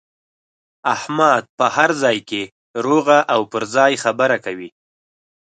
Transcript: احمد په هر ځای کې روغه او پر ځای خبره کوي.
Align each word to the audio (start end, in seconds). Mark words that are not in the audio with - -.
احمد 0.95 1.43
په 1.57 1.65
هر 1.75 1.89
ځای 2.03 2.17
کې 2.29 2.41
روغه 2.85 3.17
او 3.33 3.41
پر 3.51 3.63
ځای 3.75 3.93
خبره 4.03 4.37
کوي. 4.45 4.69